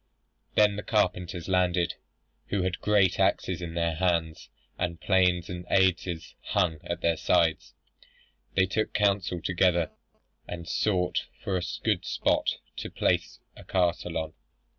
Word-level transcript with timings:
Then 0.55 0.77
the 0.77 0.81
carpenters 0.81 1.47
landed, 1.47 1.93
who 2.47 2.63
had 2.63 2.81
great 2.81 3.19
axes 3.19 3.61
in 3.61 3.75
their 3.75 3.93
hands, 3.97 4.49
and 4.79 4.99
planes 4.99 5.47
and 5.47 5.63
adzes 5.67 6.33
hung 6.41 6.79
at 6.83 7.01
their 7.01 7.17
sides. 7.17 7.75
They 8.55 8.65
took 8.65 8.93
counsel 8.95 9.43
together, 9.43 9.91
and 10.47 10.67
sought 10.67 11.27
for 11.43 11.55
a 11.55 11.61
good 11.83 12.03
spot 12.03 12.55
to 12.77 12.89
place 12.89 13.41
a 13.55 13.63
castle 13.63 14.17
on. 14.17 14.33